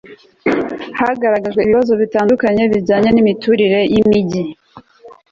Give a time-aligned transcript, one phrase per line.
[0.99, 4.41] hagaragajwe ibibazo bitandukanye bijyanye n'imiturirey'imigi